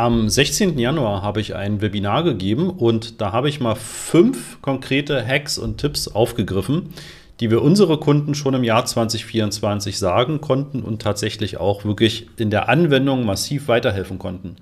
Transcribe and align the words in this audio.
Am 0.00 0.30
16. 0.30 0.78
Januar 0.78 1.20
habe 1.20 1.42
ich 1.42 1.54
ein 1.54 1.82
Webinar 1.82 2.24
gegeben 2.24 2.70
und 2.70 3.20
da 3.20 3.32
habe 3.32 3.50
ich 3.50 3.60
mal 3.60 3.74
fünf 3.74 4.62
konkrete 4.62 5.22
Hacks 5.22 5.58
und 5.58 5.76
Tipps 5.76 6.08
aufgegriffen, 6.08 6.94
die 7.38 7.50
wir 7.50 7.60
unsere 7.60 8.00
Kunden 8.00 8.34
schon 8.34 8.54
im 8.54 8.64
Jahr 8.64 8.86
2024 8.86 9.98
sagen 9.98 10.40
konnten 10.40 10.80
und 10.80 11.02
tatsächlich 11.02 11.58
auch 11.58 11.84
wirklich 11.84 12.28
in 12.38 12.48
der 12.48 12.70
Anwendung 12.70 13.26
massiv 13.26 13.68
weiterhelfen 13.68 14.18
konnten. 14.18 14.56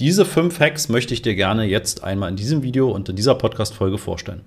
Diese 0.00 0.24
fünf 0.24 0.58
Hacks 0.58 0.88
möchte 0.88 1.12
ich 1.12 1.20
dir 1.20 1.34
gerne 1.34 1.66
jetzt 1.66 2.02
einmal 2.02 2.30
in 2.30 2.36
diesem 2.36 2.62
Video 2.62 2.90
und 2.90 3.10
in 3.10 3.16
dieser 3.16 3.34
Podcast-Folge 3.34 3.98
vorstellen. 3.98 4.40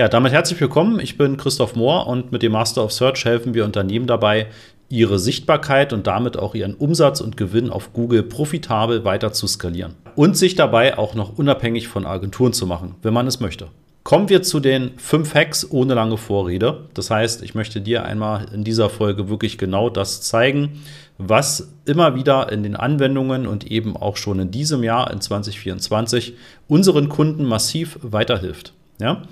Ja, 0.00 0.08
damit 0.08 0.32
herzlich 0.32 0.58
willkommen. 0.58 0.98
Ich 0.98 1.18
bin 1.18 1.36
Christoph 1.36 1.76
Mohr 1.76 2.06
und 2.06 2.32
mit 2.32 2.42
dem 2.42 2.52
Master 2.52 2.82
of 2.82 2.90
Search 2.90 3.26
helfen 3.26 3.52
wir 3.52 3.66
Unternehmen 3.66 4.06
dabei, 4.06 4.46
ihre 4.88 5.18
Sichtbarkeit 5.18 5.92
und 5.92 6.06
damit 6.06 6.38
auch 6.38 6.54
ihren 6.54 6.72
Umsatz 6.72 7.20
und 7.20 7.36
Gewinn 7.36 7.68
auf 7.68 7.92
Google 7.92 8.22
profitabel 8.22 9.04
weiter 9.04 9.34
zu 9.34 9.46
skalieren 9.46 9.96
und 10.16 10.38
sich 10.38 10.54
dabei 10.54 10.96
auch 10.96 11.14
noch 11.14 11.36
unabhängig 11.36 11.88
von 11.88 12.06
Agenturen 12.06 12.54
zu 12.54 12.66
machen, 12.66 12.94
wenn 13.02 13.12
man 13.12 13.26
es 13.26 13.40
möchte. 13.40 13.68
Kommen 14.02 14.30
wir 14.30 14.42
zu 14.42 14.58
den 14.58 14.92
fünf 14.96 15.34
Hacks 15.34 15.70
ohne 15.70 15.92
lange 15.92 16.16
Vorrede. 16.16 16.88
Das 16.94 17.10
heißt, 17.10 17.42
ich 17.42 17.54
möchte 17.54 17.82
dir 17.82 18.02
einmal 18.02 18.46
in 18.54 18.64
dieser 18.64 18.88
Folge 18.88 19.28
wirklich 19.28 19.58
genau 19.58 19.90
das 19.90 20.22
zeigen, 20.22 20.80
was 21.18 21.74
immer 21.84 22.14
wieder 22.14 22.50
in 22.50 22.62
den 22.62 22.74
Anwendungen 22.74 23.46
und 23.46 23.70
eben 23.70 23.98
auch 23.98 24.16
schon 24.16 24.40
in 24.40 24.50
diesem 24.50 24.82
Jahr, 24.82 25.10
in 25.10 25.20
2024, 25.20 26.36
unseren 26.68 27.10
Kunden 27.10 27.44
massiv 27.44 27.98
weiterhilft. 28.00 28.72
Ja? 28.98 29.22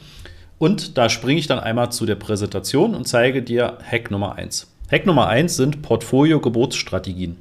Und 0.59 0.99
da 0.99 1.09
springe 1.09 1.39
ich 1.39 1.47
dann 1.47 1.61
einmal 1.61 1.93
zu 1.93 2.05
der 2.05 2.17
Präsentation 2.17 2.95
und 2.95 3.07
zeige 3.07 3.43
dir 3.43 3.79
Hack 3.89 4.11
Nummer 4.11 4.37
1. 4.37 4.67
Hack 4.91 5.07
Nummer 5.07 5.29
1 5.29 5.57
sind 5.57 5.83
Portfolio-Geburtsstrategien. 5.83 7.37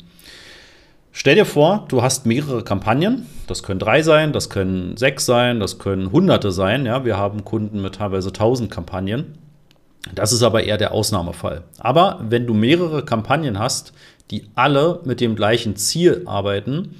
Stell 1.11 1.33
dir 1.33 1.45
vor, 1.45 1.85
du 1.87 2.03
hast 2.03 2.27
mehrere 2.27 2.63
Kampagnen. 2.63 3.25
Das 3.47 3.63
können 3.63 3.79
drei 3.79 4.03
sein, 4.03 4.33
das 4.33 4.51
können 4.51 4.97
sechs 4.97 5.25
sein, 5.25 5.59
das 5.59 5.79
können 5.79 6.11
hunderte 6.11 6.51
sein. 6.51 6.85
Ja, 6.85 7.05
wir 7.05 7.17
haben 7.17 7.43
Kunden 7.43 7.81
mit 7.81 7.95
teilweise 7.95 8.31
tausend 8.31 8.69
Kampagnen. 8.69 9.35
Das 10.13 10.31
ist 10.31 10.43
aber 10.43 10.63
eher 10.63 10.77
der 10.77 10.91
Ausnahmefall. 10.91 11.63
Aber 11.79 12.19
wenn 12.21 12.45
du 12.45 12.53
mehrere 12.53 13.03
Kampagnen 13.03 13.57
hast, 13.57 13.93
die 14.29 14.45
alle 14.53 14.99
mit 15.05 15.19
dem 15.19 15.35
gleichen 15.35 15.75
Ziel 15.75 16.21
arbeiten, 16.25 16.95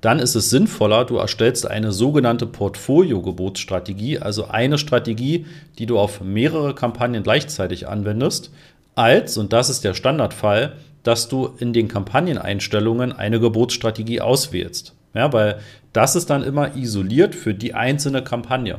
dann 0.00 0.18
ist 0.18 0.34
es 0.34 0.50
sinnvoller, 0.50 1.04
du 1.04 1.16
erstellst 1.16 1.70
eine 1.70 1.92
sogenannte 1.92 2.46
Portfolio-Gebotsstrategie, 2.46 4.18
also 4.18 4.48
eine 4.48 4.78
Strategie, 4.78 5.46
die 5.78 5.86
du 5.86 5.98
auf 5.98 6.20
mehrere 6.22 6.74
Kampagnen 6.74 7.22
gleichzeitig 7.22 7.86
anwendest, 7.86 8.50
als, 8.94 9.36
und 9.36 9.52
das 9.52 9.70
ist 9.70 9.84
der 9.84 9.94
Standardfall, 9.94 10.74
dass 11.02 11.28
du 11.28 11.50
in 11.58 11.72
den 11.72 11.88
Kampagneneinstellungen 11.88 13.12
eine 13.12 13.40
Gebotsstrategie 13.40 14.20
auswählst. 14.20 14.94
Ja, 15.14 15.32
weil 15.32 15.58
das 15.92 16.16
ist 16.16 16.30
dann 16.30 16.42
immer 16.42 16.76
isoliert 16.76 17.34
für 17.34 17.54
die 17.54 17.74
einzelne 17.74 18.22
Kampagne. 18.22 18.78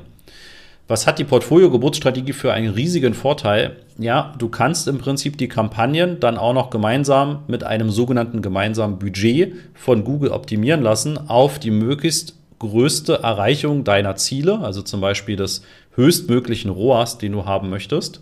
Was 0.91 1.07
hat 1.07 1.19
die 1.19 1.23
Portfolio-Geburtsstrategie 1.23 2.33
für 2.33 2.51
einen 2.51 2.73
riesigen 2.73 3.13
Vorteil? 3.13 3.77
Ja, 3.97 4.33
du 4.37 4.49
kannst 4.49 4.89
im 4.89 4.97
Prinzip 4.97 5.37
die 5.37 5.47
Kampagnen 5.47 6.19
dann 6.19 6.37
auch 6.37 6.53
noch 6.53 6.69
gemeinsam 6.69 7.43
mit 7.47 7.63
einem 7.63 7.91
sogenannten 7.91 8.41
gemeinsamen 8.41 8.99
Budget 8.99 9.53
von 9.73 10.03
Google 10.03 10.31
optimieren 10.31 10.81
lassen 10.81 11.17
auf 11.29 11.59
die 11.59 11.71
möglichst 11.71 12.35
größte 12.59 13.19
Erreichung 13.23 13.85
deiner 13.85 14.17
Ziele, 14.17 14.59
also 14.59 14.81
zum 14.81 14.99
Beispiel 14.99 15.37
des 15.37 15.61
höchstmöglichen 15.95 16.69
ROAS, 16.69 17.17
den 17.17 17.31
du 17.31 17.45
haben 17.45 17.69
möchtest. 17.69 18.21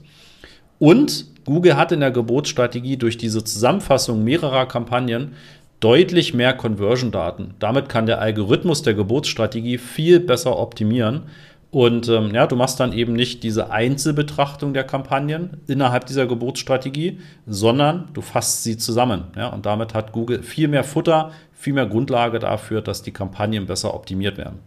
Und 0.77 1.25
Google 1.45 1.75
hat 1.75 1.91
in 1.91 2.01
der 2.01 2.11
Geburtsstrategie 2.11 2.97
durch 2.97 3.17
diese 3.17 3.43
Zusammenfassung 3.43 4.23
mehrerer 4.23 4.67
Kampagnen 4.67 5.33
deutlich 5.79 6.35
mehr 6.35 6.53
Conversion-Daten. 6.53 7.55
Damit 7.57 7.89
kann 7.89 8.05
der 8.05 8.21
Algorithmus 8.21 8.83
der 8.83 8.93
Geburtsstrategie 8.93 9.79
viel 9.79 10.19
besser 10.19 10.59
optimieren 10.59 11.23
und 11.71 12.09
ähm, 12.09 12.33
ja, 12.33 12.47
du 12.47 12.55
machst 12.55 12.79
dann 12.79 12.93
eben 12.93 13.13
nicht 13.13 13.43
diese 13.43 13.69
Einzelbetrachtung 13.69 14.73
der 14.73 14.83
Kampagnen 14.83 15.61
innerhalb 15.67 16.07
dieser 16.07 16.25
Geburtsstrategie, 16.25 17.19
sondern 17.45 18.09
du 18.13 18.21
fasst 18.21 18.63
sie 18.63 18.77
zusammen. 18.77 19.25
Ja? 19.35 19.49
Und 19.49 19.67
damit 19.67 19.93
hat 19.93 20.11
Google 20.11 20.41
viel 20.41 20.67
mehr 20.67 20.83
Futter, 20.83 21.31
viel 21.53 21.73
mehr 21.73 21.85
Grundlage 21.85 22.39
dafür, 22.39 22.81
dass 22.81 23.03
die 23.03 23.11
Kampagnen 23.11 23.67
besser 23.67 23.93
optimiert 23.93 24.37
werden. 24.37 24.59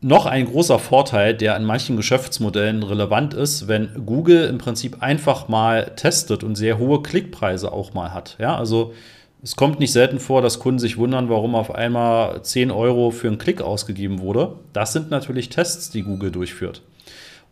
Noch 0.00 0.26
ein 0.26 0.44
großer 0.44 0.78
Vorteil, 0.78 1.34
der 1.34 1.56
in 1.56 1.64
manchen 1.64 1.96
Geschäftsmodellen 1.96 2.82
relevant 2.82 3.32
ist, 3.34 3.66
wenn 3.66 4.04
Google 4.04 4.44
im 4.44 4.58
Prinzip 4.58 5.02
einfach 5.02 5.48
mal 5.48 5.92
testet 5.96 6.44
und 6.44 6.56
sehr 6.56 6.78
hohe 6.78 7.02
Klickpreise 7.02 7.72
auch 7.72 7.94
mal 7.94 8.12
hat. 8.12 8.36
Ja, 8.38 8.54
also 8.54 8.92
es 9.44 9.56
kommt 9.56 9.78
nicht 9.78 9.92
selten 9.92 10.20
vor, 10.20 10.40
dass 10.40 10.58
Kunden 10.58 10.78
sich 10.78 10.96
wundern, 10.96 11.28
warum 11.28 11.54
auf 11.54 11.74
einmal 11.74 12.42
10 12.42 12.70
Euro 12.70 13.10
für 13.10 13.28
einen 13.28 13.36
Klick 13.36 13.60
ausgegeben 13.60 14.20
wurde. 14.20 14.54
Das 14.72 14.94
sind 14.94 15.10
natürlich 15.10 15.50
Tests, 15.50 15.90
die 15.90 16.02
Google 16.02 16.30
durchführt. 16.30 16.80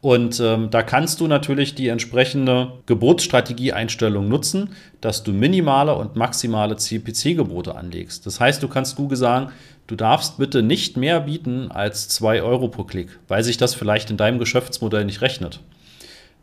Und 0.00 0.40
ähm, 0.40 0.70
da 0.70 0.82
kannst 0.82 1.20
du 1.20 1.26
natürlich 1.26 1.74
die 1.74 1.88
entsprechende 1.88 2.72
Geburtsstrategie-Einstellung 2.86 4.26
nutzen, 4.26 4.70
dass 5.02 5.22
du 5.22 5.32
minimale 5.32 5.94
und 5.94 6.16
maximale 6.16 6.76
CPC-Gebote 6.76 7.74
anlegst. 7.74 8.24
Das 8.24 8.40
heißt, 8.40 8.62
du 8.62 8.68
kannst 8.68 8.96
Google 8.96 9.18
sagen, 9.18 9.52
du 9.86 9.94
darfst 9.94 10.38
bitte 10.38 10.62
nicht 10.62 10.96
mehr 10.96 11.20
bieten 11.20 11.70
als 11.70 12.08
2 12.08 12.42
Euro 12.42 12.68
pro 12.68 12.84
Klick, 12.84 13.18
weil 13.28 13.44
sich 13.44 13.58
das 13.58 13.74
vielleicht 13.74 14.10
in 14.10 14.16
deinem 14.16 14.38
Geschäftsmodell 14.38 15.04
nicht 15.04 15.20
rechnet. 15.20 15.60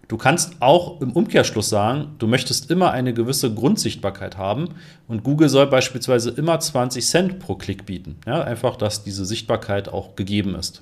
Du 0.09 0.17
kannst 0.17 0.55
auch 0.59 1.01
im 1.01 1.11
Umkehrschluss 1.11 1.69
sagen, 1.69 2.15
du 2.17 2.25
möchtest 2.25 2.71
immer 2.71 2.89
eine 2.89 3.13
gewisse 3.13 3.53
Grundsichtbarkeit 3.53 4.39
haben 4.39 4.69
und 5.07 5.23
Google 5.23 5.49
soll 5.49 5.67
beispielsweise 5.67 6.31
immer 6.31 6.59
20 6.59 7.05
Cent 7.05 7.39
pro 7.39 7.53
Klick 7.53 7.85
bieten. 7.85 8.15
Ja, 8.25 8.41
einfach, 8.41 8.75
dass 8.75 9.03
diese 9.03 9.23
Sichtbarkeit 9.23 9.87
auch 9.87 10.15
gegeben 10.15 10.55
ist. 10.55 10.81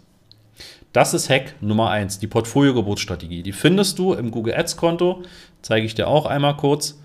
Das 0.94 1.14
ist 1.14 1.30
Hack 1.30 1.56
Nummer 1.60 1.90
1, 1.90 2.20
die 2.20 2.28
Portfolio-Gebotsstrategie. 2.28 3.44
Die 3.44 3.52
findest 3.52 4.00
du 4.00 4.14
im 4.14 4.32
Google 4.32 4.56
Ads-Konto, 4.56 5.24
zeige 5.62 5.86
ich 5.86 5.94
dir 5.94 6.08
auch 6.08 6.26
einmal 6.26 6.56
kurz, 6.56 6.98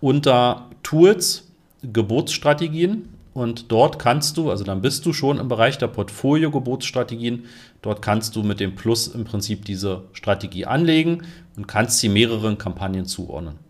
unter 0.00 0.70
Tools, 0.82 1.46
Geburtsstrategien 1.82 3.10
und 3.34 3.70
dort 3.70 3.98
kannst 3.98 4.38
du, 4.38 4.50
also 4.50 4.64
dann 4.64 4.80
bist 4.80 5.04
du 5.04 5.12
schon 5.12 5.36
im 5.36 5.48
Bereich 5.48 5.76
der 5.76 5.88
Portfolio-Gebotsstrategien, 5.88 7.44
dort 7.86 8.02
kannst 8.02 8.34
du 8.34 8.42
mit 8.42 8.58
dem 8.58 8.74
Plus 8.74 9.06
im 9.06 9.24
Prinzip 9.24 9.64
diese 9.64 10.02
Strategie 10.12 10.66
anlegen 10.66 11.22
und 11.56 11.68
kannst 11.68 12.00
sie 12.00 12.08
mehreren 12.08 12.58
Kampagnen 12.58 13.06
zuordnen. 13.06 13.60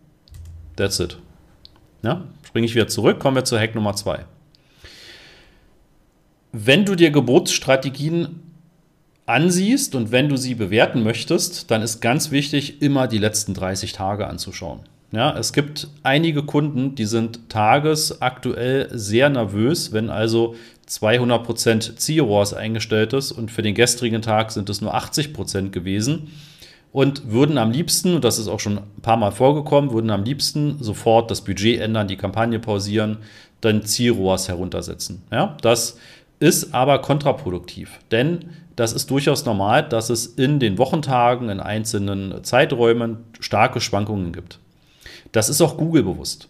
That's 0.75 0.99
it. 0.99 1.19
Ja, 2.01 2.23
springe 2.43 2.65
ich 2.65 2.73
wieder 2.73 2.87
zurück, 2.87 3.19
kommen 3.19 3.35
wir 3.35 3.45
zu 3.45 3.59
Hack 3.59 3.75
Nummer 3.75 3.95
2. 3.95 4.25
Wenn 6.51 6.83
du 6.83 6.95
dir 6.95 7.11
Gebotsstrategien 7.11 8.39
ansiehst 9.27 9.93
und 9.93 10.11
wenn 10.11 10.29
du 10.29 10.37
sie 10.37 10.55
bewerten 10.55 11.03
möchtest, 11.03 11.69
dann 11.69 11.83
ist 11.83 12.01
ganz 12.01 12.31
wichtig, 12.31 12.81
immer 12.81 13.07
die 13.07 13.19
letzten 13.19 13.53
30 13.53 13.91
Tage 13.91 14.25
anzuschauen. 14.25 14.79
Ja, 15.11 15.37
es 15.37 15.53
gibt 15.53 15.89
einige 16.01 16.43
Kunden, 16.43 16.95
die 16.95 17.05
sind 17.05 17.49
tagesaktuell 17.49 18.89
sehr 18.91 19.29
nervös, 19.29 19.93
wenn 19.93 20.09
also 20.09 20.55
200% 20.87 21.97
Zielrohrs 21.97 22.53
eingestellt 22.53 23.13
ist 23.13 23.31
und 23.31 23.51
für 23.51 23.61
den 23.61 23.75
gestrigen 23.75 24.21
Tag 24.21 24.51
sind 24.51 24.69
es 24.69 24.81
nur 24.81 24.95
80% 24.95 25.69
gewesen 25.69 26.31
und 26.91 27.31
würden 27.31 27.57
am 27.57 27.71
liebsten, 27.71 28.15
und 28.15 28.23
das 28.23 28.39
ist 28.39 28.47
auch 28.47 28.59
schon 28.59 28.77
ein 28.77 29.01
paar 29.01 29.17
Mal 29.17 29.31
vorgekommen, 29.31 29.91
würden 29.91 30.09
am 30.09 30.23
liebsten 30.23 30.81
sofort 30.81 31.29
das 31.29 31.41
Budget 31.41 31.81
ändern, 31.81 32.07
die 32.07 32.17
Kampagne 32.17 32.59
pausieren, 32.59 33.17
dann 33.61 33.83
Zielrohrs 33.83 34.47
heruntersetzen. 34.47 35.23
Ja, 35.31 35.57
das 35.61 35.97
ist 36.39 36.73
aber 36.73 36.99
kontraproduktiv, 36.99 37.99
denn 38.11 38.45
das 38.75 38.93
ist 38.93 39.09
durchaus 39.09 39.43
normal, 39.43 39.89
dass 39.89 40.09
es 40.09 40.27
in 40.27 40.59
den 40.59 40.77
Wochentagen, 40.77 41.49
in 41.49 41.59
einzelnen 41.59 42.43
Zeiträumen 42.43 43.17
starke 43.39 43.81
Schwankungen 43.81 44.31
gibt. 44.31 44.59
Das 45.31 45.49
ist 45.49 45.61
auch 45.61 45.77
Google 45.77 46.03
bewusst. 46.03 46.47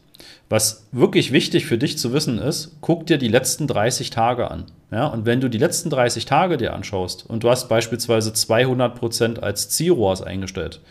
Was 0.49 0.87
wirklich 0.91 1.31
wichtig 1.31 1.65
für 1.65 1.77
dich 1.77 1.97
zu 1.97 2.13
wissen 2.13 2.39
ist, 2.39 2.77
guck 2.81 3.05
dir 3.05 3.17
die 3.17 3.27
letzten 3.27 3.67
30 3.67 4.09
Tage 4.09 4.49
an. 4.49 4.65
Ja, 4.91 5.07
und 5.07 5.25
wenn 5.25 5.41
du 5.41 5.49
die 5.49 5.57
letzten 5.57 5.89
30 5.89 6.25
Tage 6.25 6.57
dir 6.57 6.73
anschaust 6.73 7.25
und 7.29 7.43
du 7.43 7.49
hast 7.49 7.67
beispielsweise 7.67 8.31
200 8.31 8.95
Prozent 8.95 9.43
als 9.43 9.69
Zielrohrs 9.69 10.21
eingestellt 10.21 10.81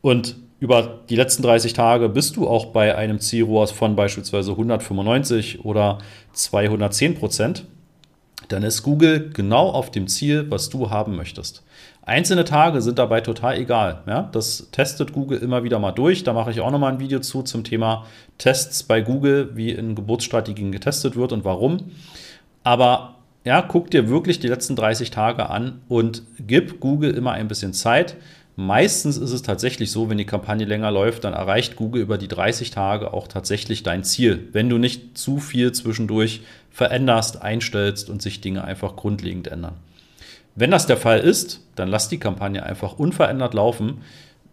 und 0.00 0.36
über 0.58 1.00
die 1.10 1.16
letzten 1.16 1.42
30 1.42 1.72
Tage 1.72 2.08
bist 2.08 2.36
du 2.36 2.46
auch 2.46 2.66
bei 2.66 2.96
einem 2.96 3.18
Zielrohrs 3.18 3.72
von 3.72 3.96
beispielsweise 3.96 4.52
195 4.52 5.64
oder 5.64 5.98
210 6.34 7.16
Prozent, 7.16 7.66
dann 8.48 8.62
ist 8.62 8.82
Google 8.82 9.30
genau 9.32 9.68
auf 9.68 9.90
dem 9.90 10.08
Ziel, 10.08 10.50
was 10.50 10.68
du 10.68 10.90
haben 10.90 11.16
möchtest. 11.16 11.62
Einzelne 12.04 12.44
Tage 12.44 12.82
sind 12.82 12.98
dabei 12.98 13.20
total 13.20 13.58
egal. 13.58 14.02
Ja? 14.06 14.28
Das 14.32 14.68
testet 14.72 15.12
Google 15.12 15.38
immer 15.38 15.62
wieder 15.62 15.78
mal 15.78 15.92
durch. 15.92 16.24
Da 16.24 16.32
mache 16.32 16.50
ich 16.50 16.60
auch 16.60 16.70
nochmal 16.70 16.92
ein 16.92 17.00
Video 17.00 17.20
zu 17.20 17.42
zum 17.42 17.62
Thema 17.62 18.06
Tests 18.38 18.82
bei 18.82 19.00
Google, 19.00 19.50
wie 19.54 19.70
in 19.70 19.94
Geburtsstrategien 19.94 20.72
getestet 20.72 21.14
wird 21.14 21.32
und 21.32 21.44
warum. 21.44 21.92
Aber 22.64 23.16
ja, 23.44 23.62
guck 23.62 23.90
dir 23.90 24.08
wirklich 24.08 24.40
die 24.40 24.48
letzten 24.48 24.74
30 24.74 25.10
Tage 25.10 25.48
an 25.48 25.80
und 25.88 26.22
gib 26.38 26.80
Google 26.80 27.12
immer 27.14 27.32
ein 27.32 27.48
bisschen 27.48 27.72
Zeit. 27.72 28.16
Meistens 28.54 29.16
ist 29.16 29.32
es 29.32 29.42
tatsächlich 29.42 29.90
so, 29.90 30.10
wenn 30.10 30.18
die 30.18 30.26
Kampagne 30.26 30.66
länger 30.66 30.90
läuft, 30.90 31.24
dann 31.24 31.32
erreicht 31.32 31.76
Google 31.76 32.02
über 32.02 32.18
die 32.18 32.28
30 32.28 32.70
Tage 32.70 33.14
auch 33.14 33.26
tatsächlich 33.26 33.82
dein 33.82 34.04
Ziel, 34.04 34.48
wenn 34.52 34.68
du 34.68 34.76
nicht 34.76 35.16
zu 35.16 35.38
viel 35.38 35.72
zwischendurch 35.72 36.42
veränderst, 36.70 37.40
einstellst 37.40 38.10
und 38.10 38.20
sich 38.20 38.42
Dinge 38.42 38.64
einfach 38.64 38.94
grundlegend 38.96 39.48
ändern. 39.48 39.76
Wenn 40.54 40.70
das 40.70 40.86
der 40.86 40.98
Fall 40.98 41.20
ist, 41.20 41.66
dann 41.76 41.88
lass 41.88 42.10
die 42.10 42.18
Kampagne 42.18 42.62
einfach 42.62 42.98
unverändert 42.98 43.54
laufen. 43.54 44.02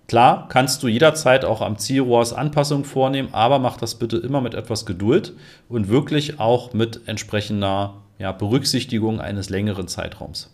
Klar, 0.07 0.47
kannst 0.47 0.81
du 0.81 0.87
jederzeit 0.87 1.43
auch 1.43 1.61
am 1.61 1.77
Zielrohrs 1.77 2.31
Anpassungen 2.31 2.85
vornehmen, 2.85 3.29
aber 3.33 3.59
mach 3.59 3.75
das 3.75 3.95
bitte 3.95 4.17
immer 4.17 4.39
mit 4.39 4.53
etwas 4.53 4.85
Geduld 4.85 5.33
und 5.67 5.89
wirklich 5.89 6.39
auch 6.39 6.73
mit 6.73 7.01
entsprechender 7.05 7.95
ja, 8.17 8.31
Berücksichtigung 8.31 9.19
eines 9.19 9.49
längeren 9.49 9.89
Zeitraums. 9.89 10.49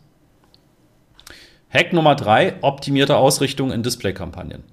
Hack 1.75 1.91
Nummer 1.91 2.15
drei: 2.15 2.53
optimierte 2.61 3.17
Ausrichtung 3.17 3.69
in 3.69 3.83
Display-Kampagnen. 3.83 4.63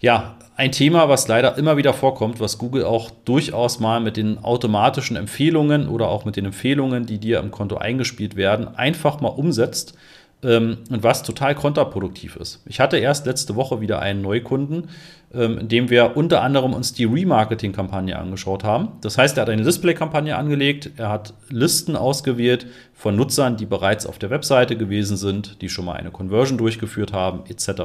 Ja, 0.00 0.36
ein 0.56 0.72
Thema, 0.72 1.10
was 1.10 1.28
leider 1.28 1.58
immer 1.58 1.76
wieder 1.76 1.92
vorkommt, 1.92 2.40
was 2.40 2.56
Google 2.56 2.84
auch 2.84 3.10
durchaus 3.26 3.78
mal 3.78 4.00
mit 4.00 4.16
den 4.16 4.42
automatischen 4.42 5.16
Empfehlungen 5.16 5.86
oder 5.86 6.08
auch 6.08 6.24
mit 6.24 6.36
den 6.36 6.46
Empfehlungen, 6.46 7.04
die 7.04 7.18
dir 7.18 7.40
im 7.40 7.50
Konto 7.50 7.76
eingespielt 7.76 8.36
werden, 8.36 8.74
einfach 8.74 9.20
mal 9.20 9.28
umsetzt 9.28 9.98
ähm, 10.44 10.78
und 10.90 11.02
was 11.02 11.22
total 11.22 11.54
kontraproduktiv 11.54 12.36
ist. 12.36 12.62
Ich 12.66 12.78
hatte 12.78 12.98
erst 12.98 13.26
letzte 13.26 13.56
Woche 13.56 13.80
wieder 13.80 14.00
einen 14.00 14.22
Neukunden, 14.22 14.88
ähm, 15.32 15.58
in 15.58 15.68
dem 15.68 15.90
wir 15.90 16.16
unter 16.16 16.42
anderem 16.42 16.74
uns 16.74 16.92
die 16.92 17.04
Remarketing-Kampagne 17.04 18.16
angeschaut 18.16 18.62
haben. 18.62 18.92
Das 19.00 19.18
heißt, 19.18 19.36
er 19.36 19.42
hat 19.42 19.50
eine 19.50 19.64
Display-Kampagne 19.64 20.36
angelegt, 20.36 20.92
er 20.96 21.08
hat 21.08 21.34
Listen 21.48 21.96
ausgewählt 21.96 22.66
von 22.92 23.16
Nutzern, 23.16 23.56
die 23.56 23.66
bereits 23.66 24.06
auf 24.06 24.18
der 24.18 24.30
Webseite 24.30 24.76
gewesen 24.76 25.16
sind, 25.16 25.62
die 25.62 25.68
schon 25.68 25.86
mal 25.86 25.94
eine 25.94 26.10
Conversion 26.10 26.58
durchgeführt 26.58 27.12
haben, 27.12 27.44
etc. 27.48 27.82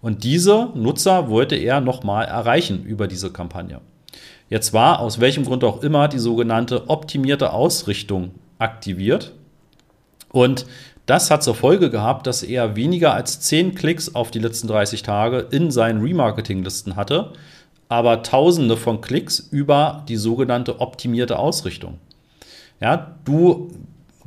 Und 0.00 0.24
diese 0.24 0.70
Nutzer 0.74 1.28
wollte 1.28 1.56
er 1.56 1.80
nochmal 1.80 2.26
erreichen 2.26 2.84
über 2.84 3.08
diese 3.08 3.32
Kampagne. 3.32 3.80
Jetzt 4.48 4.72
war 4.72 5.00
aus 5.00 5.20
welchem 5.20 5.44
Grund 5.44 5.64
auch 5.64 5.82
immer 5.82 6.08
die 6.08 6.18
sogenannte 6.18 6.88
optimierte 6.88 7.52
Ausrichtung 7.52 8.32
aktiviert. 8.58 9.32
Und 10.30 10.66
das 11.06 11.30
hat 11.30 11.42
zur 11.42 11.54
Folge 11.54 11.90
gehabt, 11.90 12.26
dass 12.26 12.42
er 12.42 12.76
weniger 12.76 13.14
als 13.14 13.40
10 13.40 13.74
Klicks 13.74 14.14
auf 14.14 14.30
die 14.30 14.38
letzten 14.38 14.68
30 14.68 15.02
Tage 15.02 15.46
in 15.50 15.70
seinen 15.70 16.00
Remarketing-Listen 16.00 16.96
hatte, 16.96 17.32
aber 17.88 18.22
tausende 18.22 18.76
von 18.76 19.00
Klicks 19.00 19.38
über 19.38 20.04
die 20.08 20.16
sogenannte 20.16 20.80
optimierte 20.80 21.38
Ausrichtung. 21.38 21.98
Ja, 22.80 23.16
du 23.24 23.70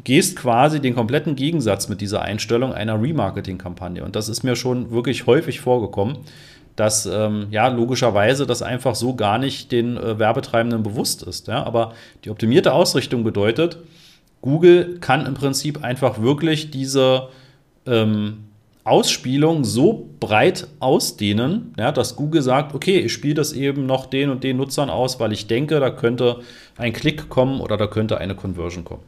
gehst 0.03 0.37
quasi 0.37 0.79
den 0.79 0.95
kompletten 0.95 1.35
Gegensatz 1.35 1.89
mit 1.89 1.99
dieser 1.99 2.21
Einstellung 2.21 2.73
einer 2.73 3.01
Remarketing-Kampagne. 3.01 4.03
Und 4.03 4.15
das 4.15 4.29
ist 4.29 4.43
mir 4.43 4.55
schon 4.55 4.91
wirklich 4.91 5.25
häufig 5.25 5.59
vorgekommen, 5.59 6.19
dass 6.75 7.07
ähm, 7.07 7.47
ja 7.49 7.67
logischerweise 7.67 8.45
das 8.45 8.61
einfach 8.61 8.95
so 8.95 9.15
gar 9.15 9.39
nicht 9.39 9.71
den 9.71 9.97
äh, 9.97 10.19
Werbetreibenden 10.19 10.83
bewusst 10.83 11.23
ist. 11.23 11.47
Ja? 11.47 11.65
Aber 11.65 11.93
die 12.23 12.29
optimierte 12.29 12.71
Ausrichtung 12.71 13.23
bedeutet, 13.23 13.79
Google 14.41 14.99
kann 14.99 15.25
im 15.25 15.33
Prinzip 15.33 15.83
einfach 15.83 16.21
wirklich 16.21 16.71
diese 16.71 17.29
ähm, 17.85 18.47
Ausspielung 18.83 19.65
so 19.65 20.09
breit 20.21 20.67
ausdehnen, 20.79 21.73
ja, 21.77 21.91
dass 21.91 22.15
Google 22.15 22.41
sagt, 22.41 22.73
okay, 22.73 22.99
ich 22.99 23.11
spiele 23.11 23.33
das 23.33 23.51
eben 23.51 23.85
noch 23.85 24.05
den 24.05 24.29
und 24.29 24.45
den 24.45 24.55
Nutzern 24.55 24.89
aus, 24.89 25.19
weil 25.19 25.33
ich 25.33 25.47
denke, 25.47 25.79
da 25.81 25.89
könnte 25.89 26.39
ein 26.77 26.93
Klick 26.93 27.27
kommen 27.27 27.59
oder 27.59 27.75
da 27.75 27.87
könnte 27.87 28.17
eine 28.17 28.35
Conversion 28.35 28.85
kommen. 28.85 29.03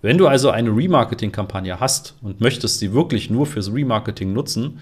Wenn 0.00 0.16
du 0.16 0.28
also 0.28 0.50
eine 0.50 0.70
Remarketing-Kampagne 0.70 1.78
hast 1.78 2.14
und 2.22 2.40
möchtest 2.40 2.78
sie 2.78 2.94
wirklich 2.94 3.28
nur 3.28 3.46
fürs 3.46 3.72
Remarketing 3.72 4.32
nutzen, 4.32 4.78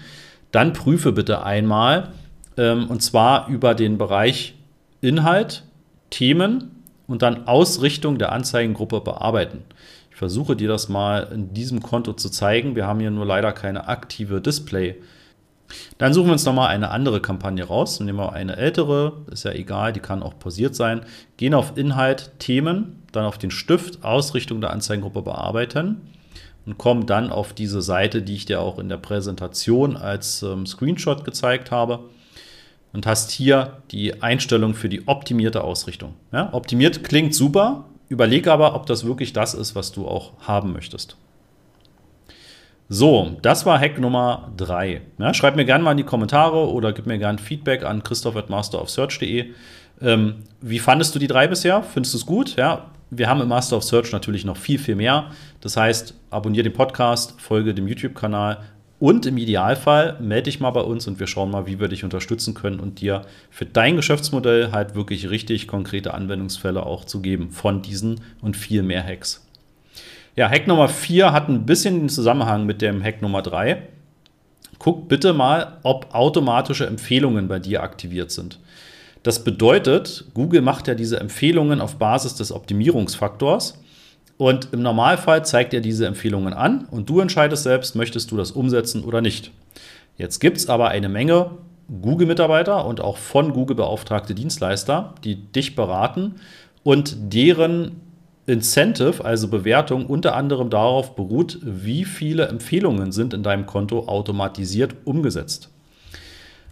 dann 0.51 0.71
prüfe 0.73 1.11
bitte 1.11 1.43
einmal, 1.43 2.13
ähm, 2.55 2.87
und 2.87 3.01
zwar 3.01 3.49
über 3.49 3.75
den 3.75 3.97
Bereich 3.97 4.55
Inhalt, 5.01 5.63
Themen 6.09 6.71
und 7.07 7.21
dann 7.21 7.47
Ausrichtung 7.47 8.17
der 8.17 8.31
Anzeigengruppe 8.31 9.01
bearbeiten. 9.01 9.63
Ich 10.11 10.17
versuche 10.17 10.55
dir 10.55 10.67
das 10.67 10.89
mal 10.89 11.29
in 11.33 11.53
diesem 11.53 11.81
Konto 11.81 12.13
zu 12.13 12.29
zeigen. 12.29 12.75
Wir 12.75 12.87
haben 12.87 12.99
hier 12.99 13.11
nur 13.11 13.25
leider 13.25 13.51
keine 13.53 13.87
aktive 13.87 14.41
Display- 14.41 14.95
dann 15.97 16.13
suchen 16.13 16.27
wir 16.27 16.33
uns 16.33 16.45
nochmal 16.45 16.69
eine 16.69 16.91
andere 16.91 17.21
Kampagne 17.21 17.63
raus. 17.63 17.99
Nehmen 17.99 18.19
wir 18.19 18.33
eine 18.33 18.55
ältere, 18.55 19.13
ist 19.31 19.43
ja 19.43 19.51
egal, 19.51 19.93
die 19.93 19.99
kann 19.99 20.23
auch 20.23 20.37
pausiert 20.39 20.75
sein. 20.75 21.01
Gehen 21.37 21.53
auf 21.53 21.77
Inhalt, 21.77 22.31
Themen, 22.39 23.03
dann 23.11 23.25
auf 23.25 23.37
den 23.37 23.51
Stift, 23.51 24.03
Ausrichtung 24.03 24.61
der 24.61 24.71
Anzeigengruppe 24.71 25.21
bearbeiten 25.21 26.01
und 26.65 26.77
kommen 26.77 27.05
dann 27.05 27.29
auf 27.29 27.53
diese 27.53 27.81
Seite, 27.81 28.21
die 28.21 28.35
ich 28.35 28.45
dir 28.45 28.61
auch 28.61 28.79
in 28.79 28.89
der 28.89 28.97
Präsentation 28.97 29.97
als 29.97 30.43
ähm, 30.43 30.65
Screenshot 30.65 31.23
gezeigt 31.25 31.71
habe. 31.71 32.01
Und 32.97 33.05
hast 33.05 33.29
hier 33.29 33.77
die 33.91 34.23
Einstellung 34.23 34.73
für 34.73 34.89
die 34.89 35.07
optimierte 35.07 35.63
Ausrichtung. 35.63 36.15
Ja, 36.31 36.51
optimiert 36.51 37.03
klingt 37.03 37.35
super, 37.35 37.85
überleg 38.09 38.47
aber, 38.47 38.73
ob 38.73 38.87
das 38.87 39.05
wirklich 39.05 39.33
das 39.33 39.53
ist, 39.53 39.75
was 39.75 39.91
du 39.91 40.07
auch 40.07 40.33
haben 40.39 40.73
möchtest. 40.73 41.15
So, 42.89 43.37
das 43.43 43.67
war 43.67 43.79
Hack 43.79 43.99
Nummer 43.99 44.51
3. 44.57 45.01
Ja, 45.19 45.35
schreib 45.35 45.55
mir 45.55 45.65
gerne 45.65 45.83
mal 45.83 45.91
in 45.91 45.97
die 45.97 46.05
Kommentare 46.05 46.71
oder 46.71 46.91
gib 46.91 47.05
mir 47.05 47.19
gerne 47.19 47.37
Feedback 47.37 47.83
an 47.83 48.01
christoph.masterofsearch.de. 48.01 49.51
Ähm, 50.01 50.37
wie 50.61 50.79
fandest 50.79 51.13
du 51.13 51.19
die 51.19 51.27
drei 51.27 51.45
bisher? 51.45 51.83
Findest 51.83 52.15
du 52.15 52.17
es 52.17 52.25
gut? 52.25 52.55
Ja, 52.55 52.87
wir 53.11 53.29
haben 53.29 53.41
im 53.41 53.49
Master 53.49 53.77
of 53.77 53.83
Search 53.83 54.11
natürlich 54.11 54.43
noch 54.43 54.57
viel, 54.57 54.79
viel 54.79 54.95
mehr. 54.95 55.29
Das 55.61 55.77
heißt, 55.77 56.15
abonniere 56.31 56.63
den 56.63 56.73
Podcast, 56.73 57.39
folge 57.39 57.75
dem 57.75 57.87
YouTube-Kanal 57.87 58.57
und 58.99 59.25
im 59.25 59.37
Idealfall 59.37 60.17
melde 60.19 60.43
dich 60.43 60.59
mal 60.59 60.71
bei 60.71 60.81
uns 60.81 61.07
und 61.07 61.19
wir 61.19 61.27
schauen 61.27 61.51
mal, 61.51 61.67
wie 61.67 61.79
wir 61.79 61.87
dich 61.87 62.03
unterstützen 62.03 62.53
können 62.53 62.79
und 62.79 62.99
dir 62.99 63.23
für 63.51 63.65
dein 63.65 63.95
Geschäftsmodell 63.95 64.71
halt 64.71 64.95
wirklich 64.95 65.29
richtig 65.29 65.67
konkrete 65.67 66.13
Anwendungsfälle 66.13 66.83
auch 66.83 67.05
zu 67.05 67.21
geben 67.21 67.51
von 67.51 67.81
diesen 67.81 68.21
und 68.41 68.57
viel 68.57 68.81
mehr 68.81 69.03
Hacks. 69.03 69.45
Ja, 70.35 70.49
Hack 70.49 70.67
Nummer 70.67 70.89
4 70.89 71.31
hat 71.31 71.49
ein 71.49 71.65
bisschen 71.65 71.99
den 71.99 72.09
Zusammenhang 72.09 72.65
mit 72.65 72.81
dem 72.81 73.03
Hack 73.03 73.21
Nummer 73.21 73.41
3. 73.41 73.83
Guck 74.79 75.07
bitte 75.07 75.33
mal, 75.33 75.77
ob 75.83 76.13
automatische 76.13 76.85
Empfehlungen 76.85 77.47
bei 77.47 77.59
dir 77.59 77.83
aktiviert 77.83 78.31
sind. 78.31 78.59
Das 79.23 79.43
bedeutet, 79.43 80.25
Google 80.33 80.61
macht 80.61 80.87
ja 80.87 80.95
diese 80.95 81.19
Empfehlungen 81.19 81.81
auf 81.81 81.97
Basis 81.97 82.35
des 82.35 82.51
Optimierungsfaktors. 82.51 83.81
Und 84.37 84.69
im 84.71 84.81
Normalfall 84.81 85.43
zeigt 85.45 85.73
er 85.73 85.81
diese 85.81 86.05
Empfehlungen 86.05 86.53
an 86.53 86.87
und 86.91 87.09
du 87.09 87.19
entscheidest 87.19 87.63
selbst, 87.63 87.95
möchtest 87.95 88.31
du 88.31 88.37
das 88.37 88.51
umsetzen 88.51 89.03
oder 89.03 89.21
nicht. 89.21 89.51
Jetzt 90.17 90.39
gibt 90.39 90.57
es 90.57 90.69
aber 90.69 90.89
eine 90.89 91.09
Menge 91.09 91.51
Google-Mitarbeiter 92.01 92.85
und 92.85 93.01
auch 93.01 93.17
von 93.17 93.53
Google 93.53 93.75
beauftragte 93.75 94.35
Dienstleister, 94.35 95.15
die 95.23 95.35
dich 95.35 95.75
beraten 95.75 96.35
und 96.83 97.15
deren 97.33 98.01
Incentive, 98.45 99.25
also 99.25 99.49
Bewertung, 99.49 100.05
unter 100.05 100.35
anderem 100.35 100.69
darauf 100.69 101.15
beruht, 101.15 101.59
wie 101.61 102.05
viele 102.05 102.47
Empfehlungen 102.47 103.11
sind 103.11 103.33
in 103.33 103.43
deinem 103.43 103.65
Konto 103.65 104.07
automatisiert 104.07 104.95
umgesetzt. 105.03 105.69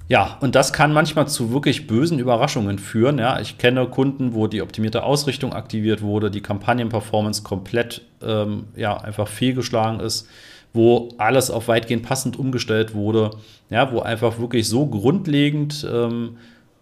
Ja, 0.08 0.38
und 0.40 0.54
das 0.54 0.72
kann 0.72 0.94
manchmal 0.94 1.28
zu 1.28 1.52
wirklich 1.52 1.88
bösen 1.88 2.20
Überraschungen 2.20 2.78
führen. 2.78 3.18
Ja, 3.18 3.40
ich 3.40 3.58
kenne 3.58 3.88
Kunden, 3.88 4.36
wo 4.36 4.46
die 4.46 4.62
optimierte 4.62 5.04
Ausrichtung 5.04 5.54
aktiviert 5.54 6.02
wurde, 6.04 6.30
die 6.30 6.42
Kampagnenperformance 6.42 7.42
komplett 7.42 8.02
ähm, 8.22 8.66
ja, 8.76 8.98
einfach 8.98 9.28
fehlgeschlagen 9.28 10.00
ist, 10.00 10.28
wo 10.74 11.10
alles 11.18 11.50
auf 11.50 11.68
weitgehend 11.68 12.04
passend 12.04 12.38
umgestellt 12.38 12.94
wurde, 12.94 13.32
ja, 13.72 13.92
wo 13.92 14.02
einfach 14.02 14.38
wirklich 14.38 14.70
so 14.70 14.86
grundlegend 14.86 15.88
ähm, 15.92 16.38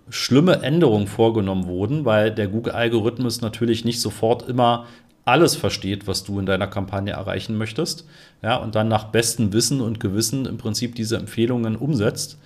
schlimme 0.10 0.62
Änderungen 0.62 1.08
vorgenommen 1.08 1.68
wurden, 1.68 2.04
weil 2.04 2.30
der 2.30 2.48
Google-Algorithmus 2.48 3.40
natürlich 3.40 3.86
nicht 3.86 4.02
sofort 4.02 4.50
immer 4.50 4.86
alles 5.24 5.56
versteht, 5.56 6.08
was 6.08 6.26
du 6.26 6.40
in 6.40 6.46
deiner 6.46 6.68
Kampagne 6.68 7.14
erreichen 7.14 7.58
möchtest, 7.58 8.06
ja, 8.42 8.58
und 8.58 8.76
dann 8.76 8.90
nach 8.90 9.06
bestem 9.06 9.54
Wissen 9.54 9.80
und 9.80 10.02
Gewissen 10.02 10.46
im 10.46 10.58
Prinzip 10.58 10.96
diese 10.96 11.16
Empfehlungen 11.16 11.78
umsetzt. 11.78 12.38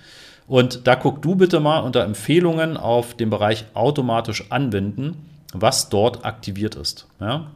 Und 0.48 0.86
da 0.86 0.96
guck 0.96 1.22
du 1.22 1.36
bitte 1.36 1.60
mal 1.60 1.78
unter 1.80 2.02
Empfehlungen 2.02 2.76
auf 2.76 3.14
den 3.14 3.30
Bereich 3.30 3.66
automatisch 3.74 4.50
anwenden, 4.50 5.16
was 5.52 5.88
dort 5.90 6.24
aktiviert 6.24 6.74
ist. 6.74 7.06
Ja. 7.20 7.52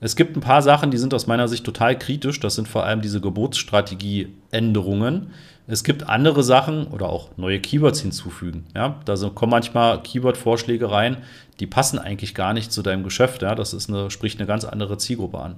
Es 0.00 0.16
gibt 0.16 0.36
ein 0.36 0.40
paar 0.40 0.60
Sachen, 0.60 0.90
die 0.90 0.98
sind 0.98 1.14
aus 1.14 1.26
meiner 1.26 1.48
Sicht 1.48 1.64
total 1.64 1.98
kritisch. 1.98 2.38
Das 2.38 2.56
sind 2.56 2.68
vor 2.68 2.84
allem 2.84 3.00
diese 3.00 3.22
Geburtsstrategie-Änderungen. 3.22 5.28
Es 5.66 5.82
gibt 5.82 6.10
andere 6.10 6.42
Sachen 6.42 6.88
oder 6.88 7.08
auch 7.08 7.30
neue 7.38 7.58
Keywords 7.58 8.02
hinzufügen. 8.02 8.66
Ja, 8.74 9.00
da 9.06 9.16
kommen 9.30 9.50
manchmal 9.50 10.02
Keyword-Vorschläge 10.02 10.90
rein, 10.90 11.16
die 11.58 11.66
passen 11.66 11.98
eigentlich 11.98 12.34
gar 12.34 12.52
nicht 12.52 12.70
zu 12.70 12.82
deinem 12.82 13.02
Geschäft. 13.02 13.40
Ja, 13.40 13.54
das 13.54 13.72
ist 13.72 13.88
eine, 13.88 14.10
spricht 14.10 14.38
eine 14.38 14.46
ganz 14.46 14.66
andere 14.66 14.98
Zielgruppe 14.98 15.38
an. 15.38 15.56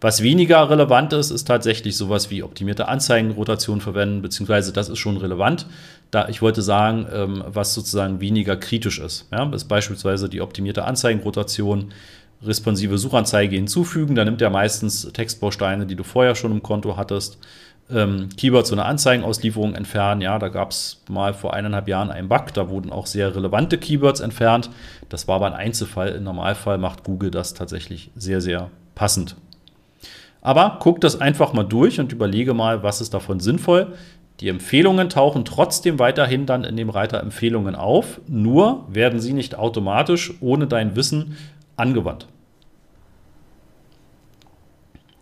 Was 0.00 0.22
weniger 0.22 0.70
relevant 0.70 1.12
ist, 1.12 1.30
ist 1.30 1.48
tatsächlich 1.48 1.96
sowas 1.96 2.30
wie 2.30 2.44
optimierte 2.44 2.86
Anzeigenrotation 2.86 3.80
verwenden, 3.80 4.22
beziehungsweise 4.22 4.72
das 4.72 4.88
ist 4.88 4.98
schon 4.98 5.16
relevant. 5.16 5.66
Da 6.12 6.28
ich 6.28 6.40
wollte 6.40 6.62
sagen, 6.62 7.06
ähm, 7.12 7.42
was 7.46 7.74
sozusagen 7.74 8.20
weniger 8.20 8.56
kritisch 8.56 9.00
ist. 9.00 9.26
Ja, 9.32 9.44
ist 9.52 9.64
beispielsweise 9.64 10.28
die 10.28 10.40
optimierte 10.40 10.84
Anzeigenrotation 10.84 11.92
responsive 12.44 12.96
Suchanzeige 12.98 13.56
hinzufügen. 13.56 14.14
Da 14.14 14.24
nimmt 14.24 14.40
er 14.40 14.50
meistens 14.50 15.10
Textbausteine, 15.12 15.86
die 15.86 15.96
du 15.96 16.04
vorher 16.04 16.36
schon 16.36 16.52
im 16.52 16.62
Konto 16.62 16.96
hattest. 16.96 17.38
Ähm, 17.90 18.28
Keywords 18.36 18.70
und 18.70 18.78
eine 18.78 18.88
Anzeigenauslieferung 18.88 19.74
entfernen. 19.74 20.20
Ja, 20.20 20.38
da 20.38 20.48
gab 20.48 20.70
es 20.70 21.02
mal 21.08 21.34
vor 21.34 21.54
eineinhalb 21.54 21.88
Jahren 21.88 22.10
einen 22.10 22.28
Bug. 22.28 22.54
Da 22.54 22.68
wurden 22.68 22.92
auch 22.92 23.06
sehr 23.06 23.34
relevante 23.34 23.78
Keywords 23.78 24.20
entfernt. 24.20 24.70
Das 25.08 25.26
war 25.26 25.36
aber 25.36 25.46
ein 25.46 25.54
Einzelfall. 25.54 26.10
Im 26.10 26.22
Normalfall 26.22 26.78
macht 26.78 27.02
Google 27.02 27.32
das 27.32 27.54
tatsächlich 27.54 28.10
sehr, 28.14 28.40
sehr 28.40 28.70
passend. 28.94 29.36
Aber 30.48 30.78
guck 30.80 31.02
das 31.02 31.20
einfach 31.20 31.52
mal 31.52 31.62
durch 31.62 32.00
und 32.00 32.10
überlege 32.10 32.54
mal, 32.54 32.82
was 32.82 33.02
ist 33.02 33.12
davon 33.12 33.38
sinnvoll. 33.38 33.92
Die 34.40 34.48
Empfehlungen 34.48 35.10
tauchen 35.10 35.44
trotzdem 35.44 35.98
weiterhin 35.98 36.46
dann 36.46 36.64
in 36.64 36.74
dem 36.74 36.88
Reiter 36.88 37.20
Empfehlungen 37.20 37.74
auf, 37.74 38.22
nur 38.26 38.86
werden 38.88 39.20
sie 39.20 39.34
nicht 39.34 39.56
automatisch 39.56 40.32
ohne 40.40 40.66
dein 40.66 40.96
Wissen 40.96 41.36
angewandt. 41.76 42.28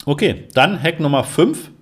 Okay, 0.05 0.45
dann 0.55 0.81
Hack 0.81 1.01
Nummer 1.01 1.25
5. 1.25 1.73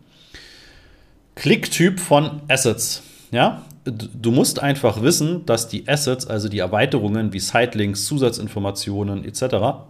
Klicktyp 1.34 2.00
von 2.00 2.40
Assets. 2.48 3.02
Ja, 3.30 3.60
du 3.84 4.30
musst 4.30 4.62
einfach 4.62 5.02
wissen, 5.02 5.44
dass 5.44 5.68
die 5.68 5.86
Assets, 5.86 6.26
also 6.26 6.48
die 6.48 6.60
Erweiterungen 6.60 7.34
wie 7.34 7.40
Sitelinks, 7.40 8.06
Zusatzinformationen 8.06 9.22
etc., 9.22 9.84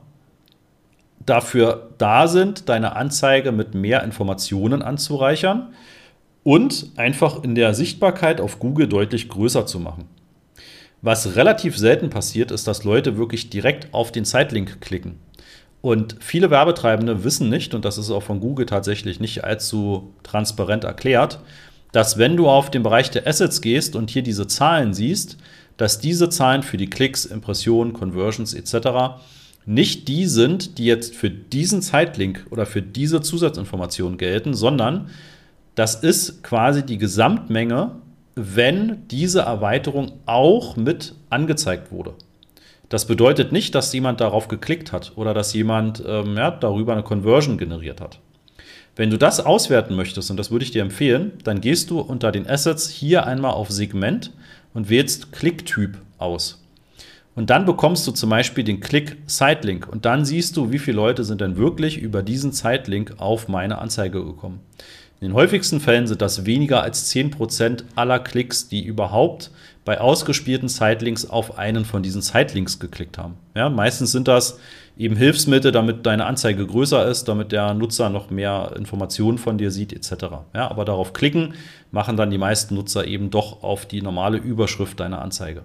dafür 1.26 1.90
da 1.98 2.28
sind, 2.28 2.68
deine 2.68 2.96
Anzeige 2.96 3.52
mit 3.52 3.74
mehr 3.74 4.02
Informationen 4.02 4.82
anzureichern 4.82 5.74
und 6.42 6.92
einfach 6.96 7.42
in 7.42 7.54
der 7.54 7.74
Sichtbarkeit 7.74 8.40
auf 8.40 8.58
Google 8.58 8.86
deutlich 8.86 9.28
größer 9.28 9.66
zu 9.66 9.80
machen. 9.80 10.08
Was 11.02 11.36
relativ 11.36 11.76
selten 11.76 12.10
passiert, 12.10 12.50
ist, 12.50 12.66
dass 12.66 12.84
Leute 12.84 13.16
wirklich 13.16 13.50
direkt 13.50 13.92
auf 13.92 14.12
den 14.12 14.24
Zeitlink 14.24 14.80
klicken. 14.80 15.18
Und 15.82 16.16
viele 16.20 16.50
Werbetreibende 16.50 17.24
wissen 17.24 17.50
nicht, 17.50 17.74
und 17.74 17.84
das 17.84 17.98
ist 17.98 18.10
auch 18.10 18.22
von 18.22 18.40
Google 18.40 18.64
tatsächlich 18.64 19.20
nicht 19.20 19.44
allzu 19.44 20.14
transparent 20.22 20.84
erklärt, 20.84 21.40
dass 21.92 22.16
wenn 22.16 22.38
du 22.38 22.48
auf 22.48 22.70
den 22.70 22.82
Bereich 22.82 23.10
der 23.10 23.26
Assets 23.26 23.60
gehst 23.60 23.94
und 23.94 24.10
hier 24.10 24.22
diese 24.22 24.46
Zahlen 24.46 24.94
siehst, 24.94 25.36
dass 25.76 25.98
diese 25.98 26.30
Zahlen 26.30 26.62
für 26.62 26.78
die 26.78 26.88
Klicks, 26.88 27.26
Impressionen, 27.26 27.92
Conversions 27.92 28.54
etc. 28.54 29.18
nicht 29.66 30.08
die 30.08 30.26
sind, 30.26 30.78
die 30.78 30.84
jetzt 30.84 31.14
für 31.14 31.30
diesen 31.30 31.82
Zeitlink 31.82 32.46
oder 32.50 32.66
für 32.66 32.82
diese 32.82 33.20
Zusatzinformation 33.20 34.18
gelten, 34.18 34.54
sondern 34.54 35.08
das 35.74 35.96
ist 35.96 36.42
quasi 36.42 36.84
die 36.84 36.98
Gesamtmenge 36.98 37.92
wenn 38.36 39.06
diese 39.08 39.40
Erweiterung 39.40 40.12
auch 40.26 40.76
mit 40.76 41.14
angezeigt 41.30 41.92
wurde. 41.92 42.14
Das 42.88 43.06
bedeutet 43.06 43.52
nicht, 43.52 43.74
dass 43.74 43.92
jemand 43.92 44.20
darauf 44.20 44.48
geklickt 44.48 44.92
hat 44.92 45.12
oder 45.16 45.34
dass 45.34 45.54
jemand 45.54 46.02
ähm, 46.06 46.36
ja, 46.36 46.50
darüber 46.50 46.92
eine 46.92 47.02
Conversion 47.02 47.58
generiert 47.58 48.00
hat. 48.00 48.18
Wenn 48.96 49.10
du 49.10 49.18
das 49.18 49.40
auswerten 49.40 49.96
möchtest, 49.96 50.30
und 50.30 50.36
das 50.36 50.50
würde 50.50 50.64
ich 50.64 50.70
dir 50.70 50.82
empfehlen, 50.82 51.32
dann 51.42 51.60
gehst 51.60 51.90
du 51.90 52.00
unter 52.00 52.30
den 52.30 52.48
Assets 52.48 52.88
hier 52.88 53.26
einmal 53.26 53.52
auf 53.52 53.70
Segment 53.70 54.32
und 54.72 54.88
wählst 54.88 55.32
Klicktyp 55.32 55.98
aus. 56.18 56.63
Und 57.34 57.50
dann 57.50 57.66
bekommst 57.66 58.06
du 58.06 58.12
zum 58.12 58.30
Beispiel 58.30 58.62
den 58.62 58.80
Klick 58.80 59.16
Sitelink 59.26 59.88
und 59.88 60.04
dann 60.04 60.24
siehst 60.24 60.56
du, 60.56 60.70
wie 60.70 60.78
viele 60.78 60.96
Leute 60.96 61.24
sind 61.24 61.40
denn 61.40 61.56
wirklich 61.56 61.98
über 61.98 62.22
diesen 62.22 62.52
Sitelink 62.52 63.14
auf 63.18 63.48
meine 63.48 63.78
Anzeige 63.78 64.24
gekommen. 64.24 64.60
In 65.20 65.28
den 65.28 65.34
häufigsten 65.34 65.80
Fällen 65.80 66.06
sind 66.06 66.22
das 66.22 66.44
weniger 66.44 66.82
als 66.82 67.10
10% 67.12 67.84
aller 67.96 68.18
Klicks, 68.18 68.68
die 68.68 68.84
überhaupt 68.84 69.50
bei 69.84 70.00
ausgespielten 70.00 70.68
Sitelinks 70.68 71.28
auf 71.28 71.58
einen 71.58 71.84
von 71.84 72.02
diesen 72.02 72.22
Sitelinks 72.22 72.78
geklickt 72.78 73.18
haben. 73.18 73.36
Ja, 73.54 73.68
meistens 73.68 74.12
sind 74.12 74.28
das 74.28 74.58
eben 74.96 75.16
Hilfsmittel, 75.16 75.72
damit 75.72 76.06
deine 76.06 76.26
Anzeige 76.26 76.66
größer 76.66 77.06
ist, 77.06 77.24
damit 77.24 77.52
der 77.52 77.74
Nutzer 77.74 78.10
noch 78.10 78.30
mehr 78.30 78.74
Informationen 78.76 79.38
von 79.38 79.58
dir 79.58 79.70
sieht, 79.70 79.92
etc. 79.92 80.24
Ja, 80.54 80.70
aber 80.70 80.84
darauf 80.84 81.12
klicken 81.12 81.54
machen 81.90 82.16
dann 82.16 82.30
die 82.30 82.38
meisten 82.38 82.74
Nutzer 82.74 83.06
eben 83.06 83.30
doch 83.30 83.62
auf 83.62 83.86
die 83.86 84.02
normale 84.02 84.38
Überschrift 84.38 85.00
deiner 85.00 85.22
Anzeige. 85.22 85.64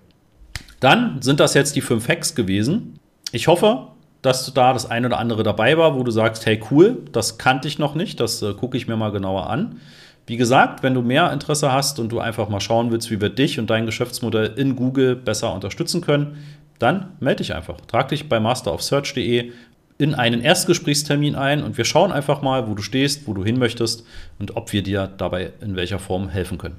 Dann 0.80 1.22
sind 1.22 1.40
das 1.40 1.54
jetzt 1.54 1.76
die 1.76 1.82
fünf 1.82 2.08
Hacks 2.08 2.36
gewesen. 2.36 3.00
Ich 3.32 3.48
hoffe, 3.48 3.88
dass 4.22 4.54
da 4.54 4.74
das 4.74 4.90
eine 4.90 5.08
oder 5.08 5.20
andere 5.20 5.44
dabei 5.44 5.78
war, 5.78 5.96
wo 5.96 6.04
du 6.04 6.12
sagst, 6.12 6.46
hey 6.46 6.62
cool, 6.72 6.98
das 7.12 7.38
kannte 7.38 7.68
ich 7.68 7.80
noch 7.80 7.96
nicht, 7.96 8.20
das 8.20 8.42
äh, 8.42 8.54
gucke 8.54 8.78
ich 8.78 8.88
mir 8.88 8.98
mal 8.98 9.12
genauer 9.12 9.50
an. 9.50 9.80
Wie 10.28 10.38
gesagt, 10.38 10.84
wenn 10.84 10.94
du 10.94 11.02
mehr 11.02 11.32
Interesse 11.32 11.72
hast 11.72 12.00
und 12.00 12.12
du 12.12 12.20
einfach 12.20 12.50
mal 12.50 12.60
schauen 12.60 12.92
willst, 12.92 13.10
wie 13.10 13.20
wir 13.20 13.30
dich 13.30 13.60
und 13.60 13.70
dein 13.70 13.86
Geschäftsmodell 13.86 14.54
in 14.58 14.76
Google 14.76 15.16
besser 15.16 15.54
unterstützen 15.54 16.02
können, 16.02 16.38
dann 16.78 17.14
melde 17.20 17.38
dich 17.38 17.56
einfach. 17.56 17.82
Trag 17.88 18.10
dich 18.10 18.30
bei 18.30 18.40
masterofsearch.de 18.40 19.52
in 19.98 20.16
einen 20.16 20.42
Erstgesprächstermin 20.42 21.36
ein 21.36 21.64
und 21.64 21.78
wir 21.78 21.84
schauen 21.84 22.12
einfach 22.12 22.42
mal, 22.42 22.68
wo 22.70 22.74
du 22.74 22.82
stehst, 22.82 23.28
wo 23.28 23.34
du 23.34 23.44
hin 23.44 23.60
möchtest 23.60 24.06
und 24.40 24.56
ob 24.56 24.72
wir 24.72 24.84
dir 24.84 25.10
dabei 25.18 25.52
in 25.62 25.76
welcher 25.76 26.00
Form 26.00 26.30
helfen 26.30 26.58
können. 26.58 26.78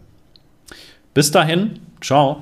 Bis 1.13 1.31
dahin, 1.31 1.81
ciao. 2.01 2.39